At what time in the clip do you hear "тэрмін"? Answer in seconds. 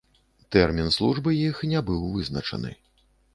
0.55-0.87